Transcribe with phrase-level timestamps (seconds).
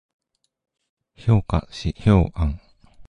[1.15, 2.59] 評価指標案